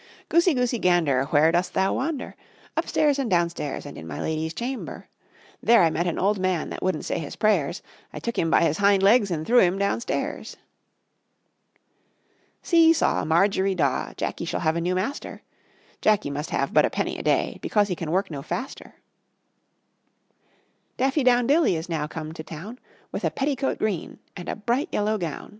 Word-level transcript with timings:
Goosey, 0.29 0.55
goosey, 0.55 0.79
gander, 0.79 1.25
where 1.25 1.51
dost 1.51 1.75
thou 1.75 1.93
wander? 1.93 2.35
Upstairs 2.75 3.19
and 3.19 3.29
downstairs 3.29 3.85
and 3.85 3.99
in 3.99 4.07
my 4.07 4.19
lady's 4.19 4.51
chamber; 4.55 5.07
There 5.61 5.83
I 5.83 5.91
met 5.91 6.07
an 6.07 6.17
old 6.17 6.39
man 6.39 6.71
that 6.71 6.81
wouldn't 6.81 7.05
say 7.05 7.19
his 7.19 7.35
prayers, 7.35 7.83
I 8.11 8.17
took 8.17 8.35
him 8.35 8.49
by 8.49 8.63
his 8.63 8.79
hind 8.79 9.03
legs 9.03 9.29
and 9.29 9.45
threw 9.45 9.59
him 9.59 9.77
downstairs. 9.77 10.57
See 12.63 12.93
saw, 12.93 13.23
Margery 13.25 13.75
Daw, 13.75 14.13
Jacky 14.17 14.43
shall 14.43 14.61
have 14.61 14.75
a 14.75 14.81
new 14.81 14.95
master: 14.95 15.43
Jacky 16.01 16.31
must 16.31 16.49
have 16.49 16.73
but 16.73 16.83
a 16.83 16.89
penny 16.89 17.19
a 17.19 17.21
day 17.21 17.59
Because 17.61 17.87
he 17.87 17.95
can 17.95 18.09
work 18.09 18.31
no 18.31 18.41
faster. 18.41 18.95
Daffy 20.97 21.23
down 21.23 21.45
dilly 21.45 21.75
is 21.75 21.87
now 21.89 22.07
come 22.07 22.31
to 22.33 22.43
town 22.43 22.79
With 23.11 23.23
a 23.23 23.29
petticoat 23.29 23.77
green 23.77 24.17
and 24.35 24.49
a 24.49 24.55
bright 24.55 24.89
yellow 24.91 25.19
gown. 25.19 25.49